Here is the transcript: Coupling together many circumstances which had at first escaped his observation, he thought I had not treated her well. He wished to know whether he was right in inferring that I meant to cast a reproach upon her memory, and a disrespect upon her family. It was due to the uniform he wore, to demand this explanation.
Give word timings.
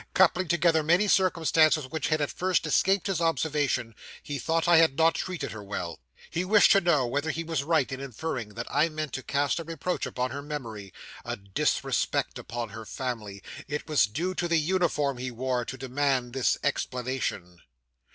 Coupling 0.15 0.47
together 0.47 0.81
many 0.81 1.07
circumstances 1.07 1.85
which 1.85 2.07
had 2.07 2.21
at 2.21 2.31
first 2.31 2.65
escaped 2.65 3.05
his 3.05 3.21
observation, 3.21 3.93
he 4.23 4.39
thought 4.39 4.67
I 4.67 4.77
had 4.77 4.97
not 4.97 5.13
treated 5.13 5.51
her 5.51 5.61
well. 5.63 5.99
He 6.31 6.43
wished 6.43 6.71
to 6.71 6.81
know 6.81 7.05
whether 7.05 7.29
he 7.29 7.43
was 7.43 7.61
right 7.63 7.85
in 7.91 7.99
inferring 7.99 8.55
that 8.55 8.65
I 8.71 8.89
meant 8.89 9.13
to 9.13 9.21
cast 9.21 9.59
a 9.59 9.63
reproach 9.63 10.07
upon 10.07 10.31
her 10.31 10.41
memory, 10.41 10.91
and 11.23 11.45
a 11.45 11.49
disrespect 11.51 12.39
upon 12.39 12.69
her 12.69 12.83
family. 12.83 13.43
It 13.67 13.87
was 13.87 14.07
due 14.07 14.33
to 14.33 14.47
the 14.47 14.57
uniform 14.57 15.19
he 15.19 15.29
wore, 15.29 15.65
to 15.65 15.77
demand 15.77 16.33
this 16.33 16.57
explanation. 16.63 17.61